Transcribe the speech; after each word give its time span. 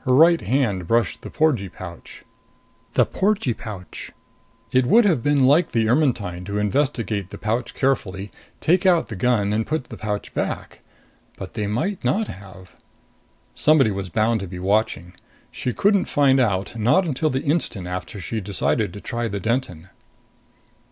Her 0.00 0.12
right 0.12 0.40
hand 0.40 0.88
brushed 0.88 1.22
the 1.22 1.30
porgee 1.30 1.68
pouch. 1.68 2.24
The 2.94 3.06
porgee 3.06 3.54
pouch. 3.54 4.10
It 4.72 4.86
would 4.86 5.04
have 5.04 5.22
been 5.22 5.46
like 5.46 5.70
the 5.70 5.88
Ermetyne 5.88 6.44
to 6.46 6.58
investigate 6.58 7.30
the 7.30 7.38
pouch 7.38 7.74
carefully, 7.74 8.32
take 8.60 8.84
out 8.84 9.06
the 9.06 9.14
gun 9.14 9.52
and 9.52 9.68
put 9.68 9.84
the 9.84 9.96
pouch 9.96 10.34
back. 10.34 10.80
But 11.36 11.54
they 11.54 11.68
might 11.68 12.04
not 12.04 12.26
have. 12.26 12.74
Somebody 13.54 13.92
was 13.92 14.08
bound 14.08 14.40
to 14.40 14.48
be 14.48 14.58
watching. 14.58 15.12
She 15.52 15.72
couldn't 15.72 16.06
find 16.06 16.40
out 16.40 16.76
not 16.76 17.06
until 17.06 17.30
the 17.30 17.42
instant 17.44 17.86
after 17.86 18.18
she 18.18 18.40
decided 18.40 18.92
to 18.94 19.00
try 19.00 19.28
the 19.28 19.38
Denton. 19.38 19.90